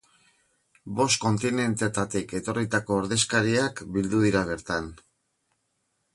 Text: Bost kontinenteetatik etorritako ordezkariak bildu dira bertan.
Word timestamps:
Bost 0.99 1.19
kontinenteetatik 1.25 2.33
etorritako 2.39 2.99
ordezkariak 3.03 3.85
bildu 3.99 4.25
dira 4.27 4.45
bertan. 4.53 4.91